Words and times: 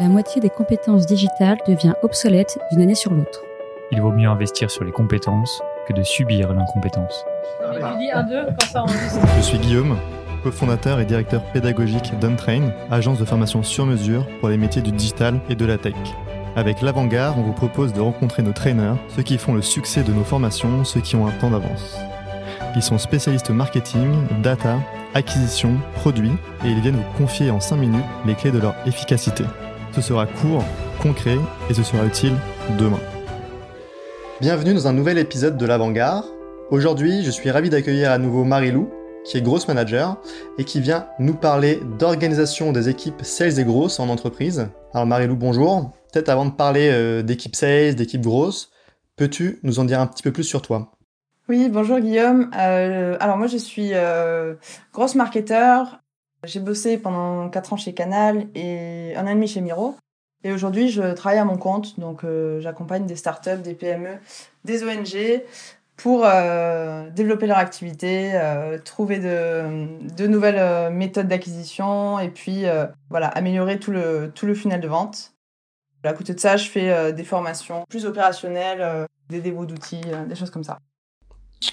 La 0.00 0.08
moitié 0.08 0.40
des 0.40 0.48
compétences 0.48 1.06
digitales 1.06 1.58
devient 1.66 1.94
obsolète 2.04 2.56
d'une 2.70 2.82
année 2.82 2.94
sur 2.94 3.12
l'autre. 3.12 3.42
Il 3.90 4.00
vaut 4.00 4.12
mieux 4.12 4.28
investir 4.28 4.70
sur 4.70 4.84
les 4.84 4.92
compétences 4.92 5.60
que 5.88 5.92
de 5.92 6.04
subir 6.04 6.52
l'incompétence. 6.52 7.24
Je 9.36 9.40
suis 9.40 9.58
Guillaume, 9.58 9.96
cofondateur 10.44 11.00
et 11.00 11.04
directeur 11.04 11.42
pédagogique 11.52 12.16
d'Untrain, 12.20 12.70
agence 12.92 13.18
de 13.18 13.24
formation 13.24 13.64
sur 13.64 13.86
mesure 13.86 14.24
pour 14.38 14.50
les 14.50 14.56
métiers 14.56 14.82
du 14.82 14.92
digital 14.92 15.40
et 15.48 15.56
de 15.56 15.66
la 15.66 15.78
tech. 15.78 15.96
Avec 16.54 16.80
l'Avant-Garde, 16.80 17.36
on 17.36 17.42
vous 17.42 17.52
propose 17.52 17.92
de 17.92 18.00
rencontrer 18.00 18.44
nos 18.44 18.52
traîneurs, 18.52 18.98
ceux 19.08 19.22
qui 19.22 19.36
font 19.36 19.54
le 19.54 19.62
succès 19.62 20.04
de 20.04 20.12
nos 20.12 20.24
formations, 20.24 20.84
ceux 20.84 21.00
qui 21.00 21.16
ont 21.16 21.26
un 21.26 21.32
temps 21.32 21.50
d'avance. 21.50 21.98
Ils 22.76 22.82
sont 22.82 22.98
spécialistes 22.98 23.50
marketing, 23.50 24.12
data, 24.42 24.78
acquisition, 25.14 25.72
produits, 25.96 26.36
et 26.64 26.68
ils 26.68 26.80
viennent 26.80 26.96
vous 26.96 27.18
confier 27.18 27.50
en 27.50 27.58
5 27.58 27.76
minutes 27.76 28.04
les 28.26 28.36
clés 28.36 28.52
de 28.52 28.60
leur 28.60 28.76
efficacité. 28.86 29.42
Ce 29.98 30.10
sera 30.10 30.26
court, 30.26 30.62
concret, 31.02 31.38
et 31.68 31.74
ce 31.74 31.82
sera 31.82 32.04
utile 32.04 32.34
demain. 32.78 33.00
Bienvenue 34.40 34.72
dans 34.72 34.86
un 34.86 34.92
nouvel 34.92 35.18
épisode 35.18 35.56
de 35.56 35.66
l'Avant-Garde. 35.66 36.24
Aujourd'hui, 36.70 37.24
je 37.24 37.32
suis 37.32 37.50
ravi 37.50 37.68
d'accueillir 37.68 38.12
à 38.12 38.18
nouveau 38.18 38.44
Marie-Lou, 38.44 38.88
qui 39.24 39.38
est 39.38 39.42
grosse 39.42 39.66
manager 39.66 40.16
et 40.56 40.62
qui 40.62 40.80
vient 40.80 41.08
nous 41.18 41.34
parler 41.34 41.80
d'organisation 41.98 42.70
des 42.70 42.88
équipes 42.88 43.22
sales 43.22 43.58
et 43.58 43.64
grosses 43.64 43.98
en 43.98 44.08
entreprise. 44.08 44.68
Alors 44.94 45.04
Marie-Lou, 45.04 45.34
bonjour. 45.34 45.90
Peut-être 46.12 46.28
avant 46.28 46.46
de 46.46 46.52
parler 46.52 46.90
euh, 46.92 47.24
d'équipe 47.24 47.56
sales, 47.56 47.96
d'équipe 47.96 48.22
grosse, 48.22 48.70
peux-tu 49.16 49.58
nous 49.64 49.80
en 49.80 49.84
dire 49.84 49.98
un 49.98 50.06
petit 50.06 50.22
peu 50.22 50.30
plus 50.30 50.44
sur 50.44 50.62
toi? 50.62 50.92
Oui, 51.48 51.68
bonjour 51.68 51.98
Guillaume. 51.98 52.52
Euh, 52.56 53.16
alors 53.18 53.36
moi 53.36 53.48
je 53.48 53.56
suis 53.56 53.90
euh, 53.94 54.54
grosse 54.92 55.16
marketeur. 55.16 55.98
J'ai 56.44 56.60
bossé 56.60 56.98
pendant 56.98 57.48
4 57.48 57.72
ans 57.72 57.76
chez 57.76 57.94
Canal 57.94 58.46
et 58.54 59.14
un 59.16 59.24
an 59.26 59.30
et 59.30 59.34
demi 59.34 59.48
chez 59.48 59.60
Miro. 59.60 59.96
Et 60.44 60.52
aujourd'hui, 60.52 60.88
je 60.88 61.14
travaille 61.14 61.38
à 61.38 61.44
mon 61.44 61.56
compte, 61.56 61.98
donc 61.98 62.24
j'accompagne 62.60 63.06
des 63.06 63.16
startups, 63.16 63.58
des 63.58 63.74
PME, 63.74 64.18
des 64.64 64.84
ONG 64.84 65.42
pour 65.98 66.22
euh, 66.24 67.10
développer 67.10 67.46
leur 67.48 67.58
activité, 67.58 68.30
euh, 68.34 68.78
trouver 68.78 69.18
de, 69.18 70.26
nouvelles 70.26 70.58
euh, 70.58 70.90
méthodes 70.90 71.26
d'acquisition 71.26 72.20
et 72.20 72.28
puis 72.30 72.64
voilà, 73.10 73.26
améliorer 73.26 73.78
tout 73.78 73.90
le, 73.90 74.30
tout 74.34 74.46
le 74.46 74.54
funnel 74.54 74.80
de 74.80 74.88
vente. 74.88 75.34
À 76.04 76.12
côté 76.12 76.32
de 76.32 76.40
ça, 76.40 76.56
je 76.56 76.68
fais 76.68 77.12
des 77.12 77.24
formations 77.24 77.84
plus 77.90 78.06
opérationnelles, 78.06 79.06
des 79.28 79.40
démos 79.40 79.66
d'outils, 79.66 80.00
des 80.26 80.34
choses 80.36 80.50
comme 80.50 80.64
ça. 80.64 80.78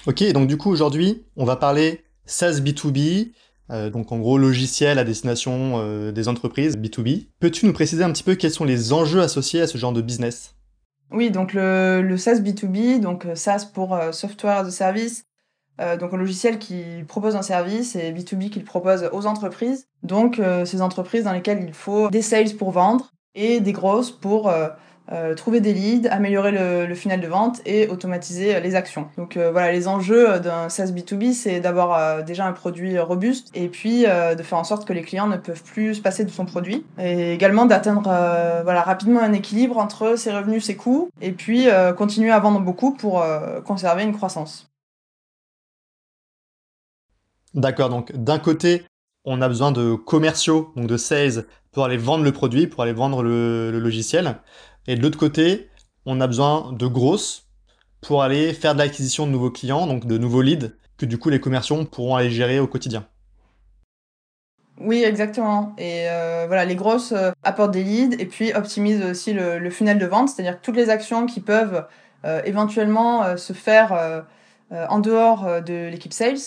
Ok, 0.06 0.22
donc 0.32 0.48
du 0.48 0.58
coup 0.58 0.70
aujourd'hui, 0.70 1.24
on 1.36 1.44
va 1.44 1.56
parler 1.56 2.04
SaaS 2.26 2.60
B2B, 2.60 3.30
donc 3.70 4.12
en 4.12 4.18
gros 4.18 4.38
logiciel 4.38 4.98
à 4.98 5.04
destination 5.04 6.10
des 6.12 6.28
entreprises 6.28 6.76
B2B. 6.76 7.26
Peux-tu 7.40 7.66
nous 7.66 7.72
préciser 7.72 8.04
un 8.04 8.12
petit 8.12 8.22
peu 8.22 8.34
quels 8.34 8.50
sont 8.50 8.64
les 8.64 8.92
enjeux 8.92 9.20
associés 9.20 9.60
à 9.60 9.66
ce 9.66 9.78
genre 9.78 9.92
de 9.92 10.00
business? 10.00 10.56
Oui, 11.10 11.30
donc 11.30 11.52
le, 11.54 12.16
SaaS 12.16 12.40
B2B, 12.40 13.00
donc 13.00 13.26
euh, 13.26 13.34
SaaS 13.34 13.70
pour 13.72 13.94
euh, 13.94 14.12
Software 14.12 14.58
as 14.58 14.66
a 14.66 14.70
Service, 14.70 15.24
euh, 15.80 15.96
donc 15.96 16.12
un 16.12 16.16
logiciel 16.16 16.58
qui 16.58 16.82
propose 17.06 17.36
un 17.36 17.42
service 17.42 17.94
et 17.96 18.12
B2B 18.12 18.50
qui 18.50 18.58
le 18.58 18.64
propose 18.64 19.08
aux 19.12 19.26
entreprises. 19.26 19.86
Donc 20.02 20.40
ces 20.64 20.82
entreprises 20.82 21.24
dans 21.24 21.32
lesquelles 21.32 21.64
il 21.66 21.74
faut 21.74 22.08
des 22.10 22.22
sales 22.22 22.56
pour 22.56 22.70
vendre 22.70 23.12
et 23.34 23.60
des 23.60 23.72
grosses 23.72 24.10
pour 24.10 24.48
euh, 24.48 24.68
trouver 25.36 25.60
des 25.60 25.72
leads, 25.72 26.08
améliorer 26.10 26.50
le, 26.50 26.86
le, 26.86 26.94
funnel 26.94 27.20
de 27.20 27.28
vente 27.28 27.60
et 27.64 27.88
automatiser 27.88 28.56
euh, 28.56 28.60
les 28.60 28.74
actions. 28.74 29.08
Donc 29.16 29.36
euh, 29.36 29.50
voilà, 29.52 29.70
les 29.70 29.86
enjeux 29.86 30.40
d'un 30.40 30.68
SaaS 30.68 30.86
B2B, 30.86 31.32
c'est 31.32 31.60
d'avoir 31.60 32.24
déjà 32.24 32.46
un 32.46 32.52
produit 32.52 32.98
robuste 32.98 33.50
et 33.54 33.68
puis 33.68 34.02
de 34.02 34.42
faire 34.42 34.58
en 34.58 34.64
sorte 34.64 34.86
que 34.86 34.92
les 34.92 35.02
clients 35.02 35.26
ne 35.28 35.36
peuvent 35.36 35.62
plus 35.62 35.96
se 35.96 36.00
passer 36.00 36.24
de 36.24 36.30
son 36.30 36.44
produit 36.44 36.84
et 36.98 37.32
également 37.32 37.66
d'atteindre 37.66 38.10
voilà 38.64 38.82
rapidement 38.82 39.20
un 39.20 39.32
équilibre 39.32 39.78
entre 39.78 40.16
ses 40.16 40.32
revenus, 40.32 40.64
ses 40.64 40.76
coûts 40.76 41.08
et 41.20 41.32
puis 41.32 41.68
continuer 41.96 42.30
à 42.30 42.38
vendre 42.38 42.60
beaucoup 42.60 42.92
pour 42.92 43.24
conserver 43.64 44.02
une 44.02 44.14
croissance. 44.14 44.68
D'accord, 47.54 47.88
donc 47.88 48.12
d'un 48.12 48.38
côté, 48.38 48.84
on 49.24 49.40
a 49.42 49.48
besoin 49.48 49.72
de 49.72 49.94
commerciaux, 49.94 50.72
donc 50.76 50.86
de 50.86 50.96
sales, 50.96 51.46
pour 51.72 51.84
aller 51.84 51.96
vendre 51.96 52.24
le 52.24 52.32
produit, 52.32 52.66
pour 52.66 52.82
aller 52.82 52.92
vendre 52.92 53.22
le 53.22 53.78
logiciel. 53.78 54.36
Et 54.88 54.96
de 54.96 55.02
l'autre 55.02 55.18
côté, 55.18 55.68
on 56.04 56.20
a 56.20 56.26
besoin 56.26 56.72
de 56.72 56.86
grosses 56.86 57.46
pour 58.00 58.22
aller 58.22 58.52
faire 58.54 58.74
de 58.74 58.78
l'acquisition 58.78 59.26
de 59.26 59.32
nouveaux 59.32 59.50
clients, 59.50 59.86
donc 59.86 60.06
de 60.06 60.18
nouveaux 60.18 60.42
leads, 60.42 60.72
que 60.96 61.06
du 61.06 61.18
coup 61.18 61.28
les 61.28 61.40
commerciaux 61.40 61.84
pourront 61.84 62.16
aller 62.16 62.30
gérer 62.30 62.60
au 62.60 62.66
quotidien. 62.66 63.06
Oui, 64.78 65.02
exactement. 65.02 65.74
Et 65.78 66.08
euh, 66.08 66.44
voilà, 66.46 66.64
les 66.64 66.76
grosses 66.76 67.12
euh, 67.12 67.32
apportent 67.42 67.72
des 67.72 67.82
leads 67.82 68.16
et 68.20 68.26
puis 68.26 68.52
optimisent 68.52 69.02
aussi 69.02 69.32
le, 69.32 69.70
funnel 69.70 69.98
de 69.98 70.06
vente, 70.06 70.28
c'est-à-dire 70.28 70.60
toutes 70.60 70.76
les 70.76 70.90
actions 70.90 71.26
qui 71.26 71.40
peuvent 71.40 71.86
euh, 72.24 72.42
éventuellement 72.44 73.36
se 73.36 73.52
faire 73.52 74.24
en 74.70 74.98
dehors 74.98 75.62
de 75.62 75.88
l'équipe 75.88 76.12
sales 76.12 76.38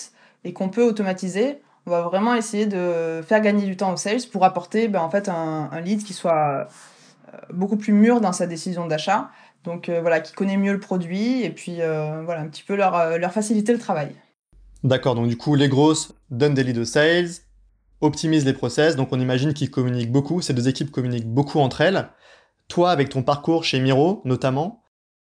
et 0.44 0.52
qu'on 0.52 0.68
peut 0.68 0.84
automatiser, 0.84 1.58
on 1.86 1.90
va 1.90 2.02
vraiment 2.02 2.34
essayer 2.34 2.66
de 2.66 3.22
faire 3.26 3.40
gagner 3.40 3.64
du 3.66 3.76
temps 3.76 3.92
aux 3.92 3.96
sales 3.96 4.20
pour 4.30 4.44
apporter 4.44 4.88
ben, 4.88 5.00
en 5.00 5.10
fait 5.10 5.28
un, 5.28 5.68
lead 5.80 6.04
qui 6.04 6.12
soit 6.12 6.68
beaucoup 7.52 7.76
plus 7.76 7.92
mûr 7.92 8.20
dans 8.20 8.32
sa 8.32 8.46
décision 8.46 8.86
d'achat. 8.86 9.30
Donc 9.64 9.88
euh, 9.88 10.00
voilà, 10.00 10.20
qui 10.20 10.32
connaît 10.32 10.56
mieux 10.56 10.72
le 10.72 10.80
produit 10.80 11.42
et 11.42 11.50
puis 11.50 11.80
euh, 11.80 12.22
voilà, 12.24 12.40
un 12.40 12.48
petit 12.48 12.62
peu 12.62 12.74
leur, 12.74 13.18
leur 13.18 13.32
faciliter 13.32 13.72
le 13.72 13.78
travail. 13.78 14.14
D'accord, 14.84 15.14
donc 15.14 15.28
du 15.28 15.36
coup, 15.36 15.54
les 15.54 15.68
grosses 15.68 16.14
donnent 16.30 16.54
des 16.54 16.64
leads 16.64 16.78
de 16.78 16.84
sales, 16.84 17.28
optimisent 18.00 18.46
les 18.46 18.54
process, 18.54 18.96
donc 18.96 19.12
on 19.12 19.20
imagine 19.20 19.52
qu'ils 19.52 19.70
communiquent 19.70 20.12
beaucoup, 20.12 20.40
ces 20.40 20.54
deux 20.54 20.68
équipes 20.68 20.90
communiquent 20.90 21.28
beaucoup 21.28 21.60
entre 21.60 21.82
elles. 21.82 22.08
Toi, 22.68 22.90
avec 22.90 23.10
ton 23.10 23.22
parcours 23.22 23.64
chez 23.64 23.80
Miro 23.80 24.22
notamment, 24.24 24.82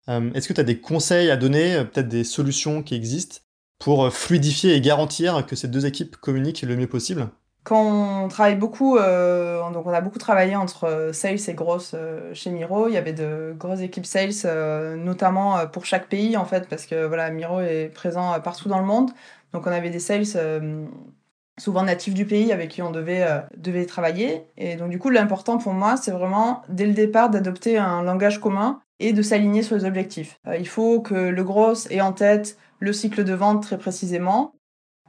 est-ce 0.09 0.49
que 0.49 0.55
tu 0.55 0.61
as 0.61 0.65
des 0.65 0.81
conseils 0.81 1.31
à 1.31 1.37
donner, 1.37 1.85
peut-être 1.85 2.09
des 2.09 2.25
solutions 2.25 2.83
qui 2.83 2.95
existent 2.95 3.41
pour 3.79 4.13
fluidifier 4.13 4.75
et 4.75 4.81
garantir 4.81 5.45
que 5.45 5.55
ces 5.55 5.69
deux 5.69 5.87
équipes 5.87 6.17
communiquent 6.17 6.63
le 6.63 6.77
mieux 6.77 6.89
possible? 6.89 7.29
Quand 7.65 8.25
on 8.25 8.29
travaille 8.29 8.57
beaucoup, 8.57 8.97
euh, 8.97 9.71
donc 9.71 9.87
on 9.87 9.93
a 9.93 10.01
beaucoup 10.01 10.19
travaillé 10.19 10.57
entre 10.57 10.85
euh, 10.85 11.13
sales 11.13 11.39
et 11.49 11.55
grosses 11.55 11.93
euh, 11.95 12.35
chez 12.35 12.51
Miro. 12.51 12.89
Il 12.89 12.95
y 12.95 12.97
avait 12.97 13.13
de 13.13 13.55
grosses 13.57 13.81
équipes 13.81 14.07
sales, 14.07 14.33
notamment 14.97 15.67
pour 15.69 15.85
chaque 15.87 16.09
pays 16.09 16.37
en 16.37 16.45
fait, 16.45 16.69
parce 16.69 16.87
que 16.87 17.07
voilà, 17.07 17.31
Miro 17.31 17.61
est 17.61 17.89
présent 17.95 18.39
partout 18.41 18.69
dans 18.69 18.81
le 18.81 18.85
monde. 18.85 19.11
Donc 19.53 19.67
on 19.67 19.71
avait 19.71 19.91
des 19.91 20.01
sales 20.01 20.27
souvent 21.61 21.83
natifs 21.85 22.15
du 22.15 22.25
pays 22.25 22.51
avec 22.51 22.71
qui 22.71 22.83
on 22.83 22.91
devait, 22.91 23.87
travailler. 23.87 24.45
Et 24.57 24.77
donc 24.77 24.91
du 24.91 24.99
coup, 24.99 25.11
l'important 25.11 25.59
pour 25.59 25.73
moi, 25.73 25.97
c'est 25.97 26.11
vraiment 26.11 26.63
dès 26.69 26.87
le 26.87 26.95
départ 26.95 27.31
d'adopter 27.31 27.79
un 27.79 28.03
langage 28.03 28.41
commun 28.41 28.81
et 28.99 29.13
de 29.13 29.23
s'aligner 29.23 29.63
sur 29.63 29.77
les 29.77 29.85
objectifs. 29.85 30.41
il 30.59 30.67
faut 30.67 31.01
que 31.01 31.15
le 31.15 31.45
gros 31.45 31.75
ait 31.91 32.01
en 32.01 32.13
tête 32.13 32.57
le 32.81 32.93
cycle 32.93 33.23
de 33.23 33.35
vente 33.35 33.63
très 33.63 33.79
précisément, 33.79 34.55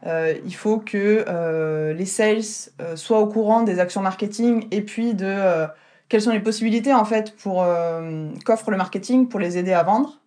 euh, 0.06 0.36
il 0.46 0.54
faut 0.54 0.80
que 0.80 1.24
euh, 1.28 1.94
les 1.94 2.06
sales 2.06 2.42
euh, 2.82 2.96
soient 2.96 3.20
au 3.20 3.28
courant 3.28 3.64
des 3.64 3.80
actions 3.80 4.02
marketing 4.02 4.68
et 4.72 4.82
puis 4.82 5.14
de 5.14 5.68
quelles 6.10 6.22
sont 6.22 6.32
les 6.32 6.42
possibilités 6.42 6.94
en 6.94 7.06
fait 7.06 7.36
pour 7.38 7.66
qu'offre 8.46 8.72
le 8.72 8.78
marketing 8.78 9.28
pour 9.28 9.40
les 9.40 9.58
aider 9.58 9.74
à 9.74 9.84
vendre. 9.84 10.20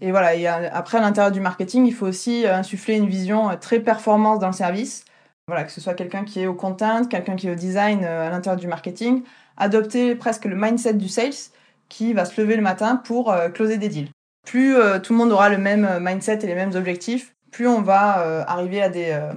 Et 0.00 0.10
voilà, 0.10 0.34
et 0.34 0.46
après 0.46 0.98
à 0.98 1.00
l'intérieur 1.02 1.32
du 1.32 1.40
marketing, 1.40 1.84
il 1.84 1.92
faut 1.92 2.06
aussi 2.06 2.46
insuffler 2.46 2.96
une 2.96 3.08
vision 3.08 3.54
très 3.60 3.80
performance 3.80 4.38
dans 4.38 4.46
le 4.46 4.54
service. 4.54 5.04
Voilà, 5.48 5.64
que 5.64 5.72
ce 5.72 5.82
soit 5.82 5.92
quelqu'un 5.92 6.24
qui 6.24 6.40
est 6.40 6.46
au 6.46 6.54
content, 6.54 7.04
quelqu'un 7.04 7.36
qui 7.36 7.48
est 7.48 7.50
au 7.50 7.56
design 7.56 8.04
à 8.04 8.30
l'intérieur 8.30 8.58
du 8.58 8.68
marketing, 8.68 9.22
adopter 9.58 10.14
presque 10.14 10.46
le 10.46 10.56
mindset 10.56 10.94
du 10.94 11.08
sales 11.08 11.50
qui 11.90 12.14
va 12.14 12.24
se 12.24 12.40
lever 12.40 12.56
le 12.56 12.62
matin 12.62 12.96
pour 12.96 13.34
closer 13.52 13.76
des 13.76 13.90
deals. 13.90 14.08
Plus 14.46 14.76
tout 15.02 15.12
le 15.12 15.18
monde 15.18 15.32
aura 15.32 15.50
le 15.50 15.58
même 15.58 15.98
mindset 16.00 16.38
et 16.42 16.46
les 16.46 16.54
mêmes 16.54 16.74
objectifs, 16.74 17.31
plus 17.52 17.68
on 17.68 17.82
va 17.82 18.26
euh, 18.26 18.42
arriver 18.48 18.82
à, 18.82 18.88
des, 18.88 19.10
euh, 19.10 19.32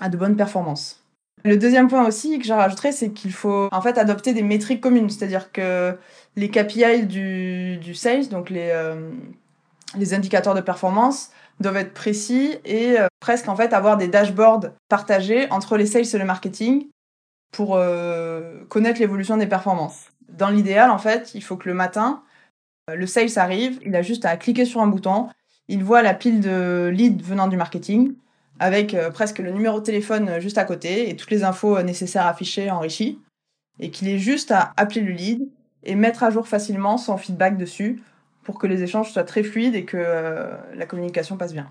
à 0.00 0.08
de 0.08 0.16
bonnes 0.16 0.36
performances. 0.36 1.04
Le 1.44 1.56
deuxième 1.56 1.88
point 1.88 2.06
aussi 2.06 2.38
que 2.38 2.44
j'ai 2.44 2.54
rajouté, 2.54 2.92
c'est 2.92 3.10
qu'il 3.10 3.32
faut 3.32 3.68
en 3.72 3.82
fait 3.82 3.98
adopter 3.98 4.32
des 4.32 4.44
métriques 4.44 4.80
communes, 4.80 5.10
c'est-à-dire 5.10 5.50
que 5.50 5.98
les 6.36 6.48
KPI 6.48 7.04
du, 7.04 7.78
du 7.78 7.94
sales, 7.94 8.28
donc 8.28 8.48
les, 8.48 8.70
euh, 8.72 9.10
les 9.96 10.14
indicateurs 10.14 10.54
de 10.54 10.60
performance, 10.60 11.30
doivent 11.58 11.76
être 11.76 11.94
précis 11.94 12.56
et 12.64 12.96
presque 13.20 13.48
en 13.48 13.54
fait 13.54 13.72
avoir 13.72 13.96
des 13.96 14.08
dashboards 14.08 14.70
partagés 14.88 15.48
entre 15.50 15.76
les 15.76 15.86
sales 15.86 16.06
et 16.12 16.18
le 16.18 16.24
marketing 16.24 16.88
pour 17.52 17.78
connaître 18.68 18.98
l'évolution 18.98 19.36
des 19.36 19.46
performances. 19.46 20.06
Dans 20.28 20.48
l'idéal, 20.48 20.90
en 20.90 20.98
fait, 20.98 21.34
il 21.34 21.42
faut 21.42 21.56
que 21.56 21.68
le 21.68 21.74
matin, 21.74 22.22
le 22.92 23.06
sales 23.06 23.30
arrive, 23.36 23.78
il 23.84 23.94
a 23.94 24.02
juste 24.02 24.24
à 24.24 24.36
cliquer 24.36 24.64
sur 24.64 24.80
un 24.80 24.88
bouton, 24.88 25.28
il 25.68 25.84
voit 25.84 26.02
la 26.02 26.14
pile 26.14 26.40
de 26.40 26.90
leads 26.92 27.22
venant 27.22 27.48
du 27.48 27.56
marketing 27.56 28.14
avec 28.58 28.94
euh, 28.94 29.10
presque 29.10 29.38
le 29.38 29.50
numéro 29.50 29.80
de 29.80 29.84
téléphone 29.84 30.28
euh, 30.28 30.40
juste 30.40 30.58
à 30.58 30.64
côté 30.64 31.10
et 31.10 31.16
toutes 31.16 31.30
les 31.30 31.42
infos 31.42 31.76
euh, 31.76 31.82
nécessaires 31.82 32.26
affichées, 32.26 32.70
enrichies, 32.70 33.18
et 33.80 33.90
qu'il 33.90 34.08
est 34.08 34.18
juste 34.18 34.50
à 34.52 34.72
appeler 34.76 35.00
le 35.00 35.12
lead 35.12 35.48
et 35.82 35.94
mettre 35.94 36.22
à 36.22 36.30
jour 36.30 36.46
facilement 36.46 36.96
son 36.98 37.16
feedback 37.16 37.56
dessus 37.56 38.02
pour 38.44 38.58
que 38.58 38.66
les 38.66 38.82
échanges 38.82 39.10
soient 39.10 39.24
très 39.24 39.42
fluides 39.42 39.74
et 39.74 39.84
que 39.84 39.96
la 40.74 40.86
communication 40.86 41.36
passe 41.36 41.52
bien. 41.52 41.68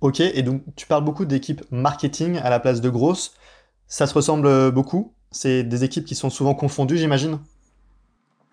Ok, 0.00 0.20
et 0.20 0.42
donc 0.42 0.62
tu 0.76 0.86
parles 0.86 1.04
beaucoup 1.04 1.24
d'équipes 1.24 1.62
marketing 1.70 2.38
à 2.38 2.50
la 2.50 2.60
place 2.60 2.80
de 2.80 2.88
grosses. 2.88 3.34
Ça 3.86 4.06
se 4.06 4.14
ressemble 4.14 4.70
beaucoup? 4.70 5.12
C'est 5.30 5.62
des 5.62 5.84
équipes 5.84 6.04
qui 6.04 6.14
sont 6.14 6.30
souvent 6.30 6.54
confondues, 6.54 6.98
j'imagine? 6.98 7.38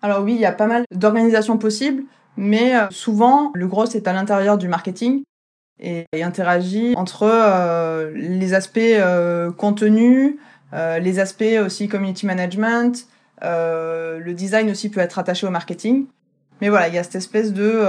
Alors 0.02 0.22
oui, 0.22 0.34
il 0.34 0.40
y 0.40 0.46
a 0.46 0.52
pas 0.52 0.66
mal 0.66 0.84
d'organisations 0.92 1.56
possibles, 1.56 2.04
mais 2.36 2.74
souvent 2.90 3.50
le 3.54 3.66
gros 3.66 3.86
est 3.86 4.08
à 4.08 4.12
l'intérieur 4.12 4.58
du 4.58 4.68
marketing 4.68 5.22
et, 5.80 6.06
interagit 6.22 6.94
entre 6.96 8.10
les 8.14 8.54
aspects 8.54 8.80
contenu, 9.56 10.38
les 10.72 11.18
aspects 11.18 11.44
aussi 11.64 11.88
community 11.88 12.26
management, 12.26 13.06
le 13.42 14.32
design 14.32 14.70
aussi 14.70 14.90
peut 14.90 15.00
être 15.00 15.18
attaché 15.18 15.46
au 15.46 15.50
marketing. 15.50 16.06
Mais 16.60 16.70
voilà, 16.70 16.88
il 16.88 16.94
y 16.94 16.98
a 16.98 17.02
cette 17.02 17.16
espèce 17.16 17.52
de, 17.52 17.84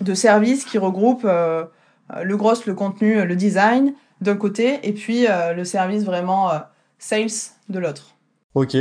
de 0.00 0.14
service 0.14 0.64
qui 0.64 0.78
regroupe 0.78 1.24
le 1.24 2.36
gros, 2.36 2.54
le 2.66 2.74
contenu, 2.74 3.24
le 3.24 3.36
design 3.36 3.92
d'un 4.20 4.36
côté, 4.36 4.80
et 4.82 4.92
puis 4.92 5.26
le 5.54 5.64
service 5.64 6.04
vraiment 6.04 6.50
sales 6.98 7.52
de 7.68 7.78
l'autre. 7.78 8.14
Ok. 8.54 8.76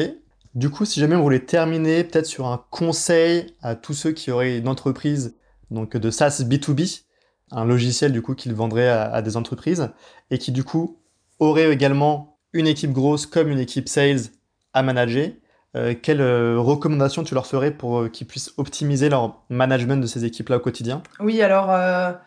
Du 0.58 0.72
coup, 0.72 0.86
si 0.86 1.00
jamais 1.00 1.16
on 1.16 1.22
voulait 1.22 1.46
terminer 1.46 2.04
peut-être 2.04 2.26
sur 2.26 2.48
un 2.48 2.66
conseil 2.72 3.54
à 3.62 3.76
tous 3.76 3.94
ceux 3.94 4.12
qui 4.12 4.32
auraient 4.32 4.58
une 4.58 4.68
entreprise 4.68 5.38
donc 5.70 5.96
de 5.96 6.10
SaaS 6.10 6.42
B2B, 6.44 7.04
un 7.52 7.64
logiciel 7.64 8.12
du 8.12 8.24
coup 8.24 8.34
qu'ils 8.34 8.56
vendraient 8.56 8.90
à, 8.90 9.22
des 9.22 9.38
entreprises 9.38 9.92
et 10.32 10.40
qui 10.40 10.52
du 10.52 10.64
coup 10.64 10.98
aurait 11.38 11.72
également 11.72 12.40
une 12.54 12.66
équipe 12.66 12.92
grosse 12.92 13.28
comme 13.28 13.50
une 13.50 13.60
équipe 13.60 13.88
sales 13.88 14.32
à 14.74 14.82
manager, 14.82 15.30
euh, 15.76 15.94
quelles 16.02 16.22
euh, 16.22 16.60
recommandations 16.60 17.24
tu 17.24 17.36
leur 17.36 17.46
ferais 17.46 17.70
pour 17.70 18.00
euh, 18.00 18.10
qu'ils 18.10 18.26
puissent 18.26 18.54
optimiser 18.58 19.10
leur 19.10 19.44
management 19.52 19.98
de 19.98 20.08
ces 20.08 20.26
équipes-là 20.26 20.58
au 20.58 20.60
quotidien? 20.60 21.04
Oui, 21.20 21.40
alors 21.40 21.68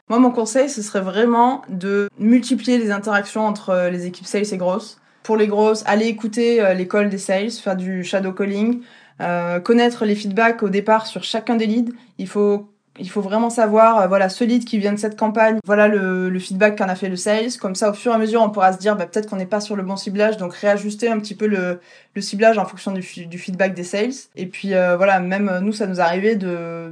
moi 0.08 0.20
mon 0.20 0.30
conseil 0.30 0.68
ce 0.68 0.82
serait 0.82 1.00
vraiment 1.00 1.62
de 1.68 2.08
multiplier 2.20 2.78
les 2.78 2.92
interactions 2.92 3.44
entre 3.44 3.88
les 3.90 4.06
équipes 4.06 4.26
sales 4.26 4.54
et 4.54 4.56
grosses 4.56 4.99
pour 5.22 5.36
les 5.36 5.46
grosses, 5.46 5.82
aller 5.86 6.06
écouter 6.06 6.62
euh, 6.62 6.74
l'école 6.74 7.08
des 7.08 7.18
sales, 7.18 7.50
faire 7.50 7.76
du 7.76 8.04
shadow 8.04 8.32
calling, 8.32 8.82
euh, 9.20 9.60
connaître 9.60 10.04
les 10.04 10.14
feedbacks 10.14 10.62
au 10.62 10.68
départ 10.68 11.06
sur 11.06 11.24
chacun 11.24 11.56
des 11.56 11.66
leads. 11.66 11.92
Il 12.18 12.28
faut 12.28 12.68
il 12.98 13.08
faut 13.08 13.22
vraiment 13.22 13.48
savoir, 13.48 14.00
euh, 14.00 14.06
voilà, 14.08 14.28
ce 14.28 14.44
lead 14.44 14.64
qui 14.64 14.78
vient 14.78 14.92
de 14.92 14.98
cette 14.98 15.16
campagne, 15.18 15.58
voilà 15.64 15.88
le, 15.88 16.38
feedback 16.38 16.76
qu'en 16.76 16.88
a 16.88 16.94
fait 16.94 17.08
le 17.08 17.16
sales. 17.16 17.52
Comme 17.58 17.74
ça, 17.74 17.90
au 17.90 17.92
fur 17.94 18.12
et 18.12 18.14
à 18.14 18.18
mesure, 18.18 18.42
on 18.42 18.50
pourra 18.50 18.72
se 18.74 18.78
dire, 18.78 18.94
bah, 18.96 19.06
peut-être 19.06 19.26
qu'on 19.30 19.36
n'est 19.36 19.46
pas 19.46 19.60
sur 19.60 19.74
le 19.76 19.82
bon 19.82 19.96
ciblage, 19.96 20.36
donc 20.36 20.52
réajuster 20.54 21.08
un 21.08 21.18
petit 21.18 21.34
peu 21.34 21.46
le, 21.46 21.80
ciblage 22.20 22.58
en 22.58 22.66
fonction 22.66 22.92
du, 22.92 23.00
feedback 23.02 23.74
des 23.74 23.84
sales. 23.84 24.10
Et 24.36 24.46
puis, 24.46 24.70
voilà, 24.70 25.20
même 25.20 25.60
nous, 25.62 25.72
ça 25.72 25.86
nous 25.86 26.00
arrivait 26.00 26.34
de, 26.34 26.90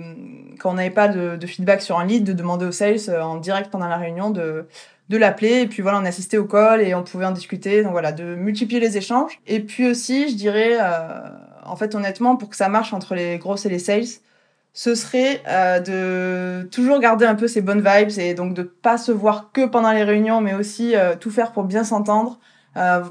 quand 0.58 0.70
on 0.70 0.74
n'avait 0.74 0.88
pas 0.88 1.08
de, 1.08 1.36
de, 1.36 1.46
feedback 1.46 1.82
sur 1.82 1.98
un 1.98 2.06
lead, 2.06 2.24
de 2.24 2.32
demander 2.32 2.64
aux 2.64 2.72
sales 2.72 3.00
en 3.20 3.36
direct 3.36 3.70
pendant 3.70 3.88
la 3.88 3.98
réunion 3.98 4.30
de, 4.30 4.66
de 5.08 5.16
l'appeler 5.16 5.62
et 5.62 5.66
puis 5.66 5.82
voilà 5.82 5.98
on 5.98 6.04
assistait 6.04 6.36
au 6.36 6.44
call 6.44 6.82
et 6.82 6.94
on 6.94 7.02
pouvait 7.02 7.24
en 7.24 7.32
discuter. 7.32 7.82
Donc 7.82 7.92
voilà 7.92 8.12
de 8.12 8.34
multiplier 8.34 8.80
les 8.80 8.96
échanges. 8.96 9.40
Et 9.46 9.60
puis 9.60 9.88
aussi 9.88 10.28
je 10.30 10.34
dirais 10.34 10.76
euh, 10.80 11.20
en 11.64 11.76
fait 11.76 11.94
honnêtement 11.94 12.36
pour 12.36 12.50
que 12.50 12.56
ça 12.56 12.68
marche 12.68 12.92
entre 12.92 13.14
les 13.14 13.38
grosses 13.38 13.66
et 13.66 13.70
les 13.70 13.78
sales 13.78 14.04
ce 14.74 14.94
serait 14.94 15.42
euh, 15.48 15.80
de 15.80 16.68
toujours 16.68 17.00
garder 17.00 17.24
un 17.24 17.34
peu 17.34 17.48
ces 17.48 17.62
bonnes 17.62 17.82
vibes 17.84 18.18
et 18.18 18.34
donc 18.34 18.54
de 18.54 18.62
pas 18.62 18.98
se 18.98 19.10
voir 19.10 19.50
que 19.52 19.66
pendant 19.66 19.92
les 19.92 20.04
réunions 20.04 20.40
mais 20.40 20.54
aussi 20.54 20.94
euh, 20.94 21.16
tout 21.16 21.30
faire 21.30 21.52
pour 21.52 21.64
bien 21.64 21.84
s'entendre. 21.84 22.38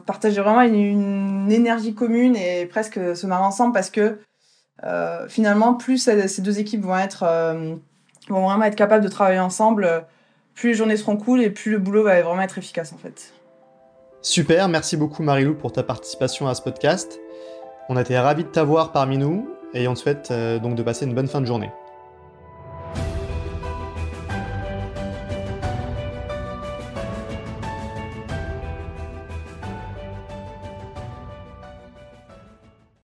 Partager 0.06 0.40
vraiment 0.40 0.62
une, 0.62 1.52
énergie 1.52 1.94
commune 1.94 2.38
et 2.38 2.66
presque 2.68 3.18
se 3.18 3.28
marrer 3.28 3.44
ensemble 3.44 3.74
parce 3.74 3.90
que 3.90 4.18
finalement 5.28 5.74
plus 5.74 5.98
ces 5.98 6.42
deux 6.42 6.60
équipes 6.60 6.86
vont 6.86 6.98
être 6.98 7.26
vont 8.30 8.46
vraiment 8.48 8.64
être 8.64 8.78
capables 8.78 9.04
de 9.04 9.10
travailler 9.10 9.42
ensemble 9.42 10.06
plus 10.58 10.70
les 10.70 10.76
journées 10.76 10.98
seront 10.98 11.18
cool 11.18 11.42
et 11.42 11.50
plus 11.52 11.72
le 11.72 11.78
boulot 11.78 12.04
va 12.04 12.20
vraiment 12.22 12.42
être 12.42 12.58
efficace 12.58 12.92
en 12.92 12.98
fait. 12.98 13.32
Super, 14.22 14.68
merci 14.68 14.98
beaucoup 14.98 15.24
Marilou 15.24 15.54
pour 15.54 15.72
ta 15.72 15.84
participation 15.84 16.48
à 16.48 16.56
ce 16.56 16.62
podcast. 16.64 17.20
On 17.90 17.96
a 17.96 18.02
été 18.02 18.18
ravis 18.18 18.44
de 18.44 18.50
t'avoir 18.50 18.92
parmi 18.92 19.18
nous 19.18 19.48
et 19.74 19.88
on 19.88 19.94
te 19.94 20.00
souhaite 20.00 20.30
euh, 20.32 20.60
donc 20.60 20.76
de 20.76 20.84
passer 20.84 21.06
une 21.06 21.14
bonne 21.14 21.28
fin 21.28 21.40
de 21.42 21.46
journée. 21.46 21.70